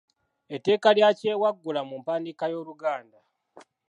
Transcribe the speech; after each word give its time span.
Etteeka 0.55 0.89
lya 0.97 1.09
kyewaggula 1.19 1.81
mu 1.89 1.95
mpandiika 2.01 2.45
y’Oluganda 2.51 3.19